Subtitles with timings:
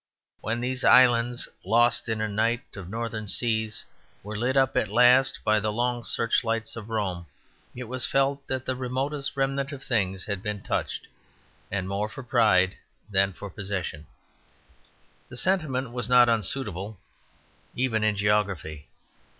[0.39, 3.85] When these islands, lost in a night of northern seas,
[4.23, 7.27] were lit up at last by the long searchlights of Rome,
[7.75, 11.05] it was felt that the remotest remnant of things had been touched;
[11.69, 12.77] and more for pride
[13.11, 14.07] than possession.
[15.29, 16.97] The sentiment was not unsuitable,
[17.75, 18.87] even in geography.